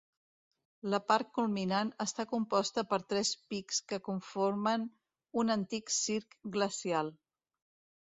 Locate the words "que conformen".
3.93-4.91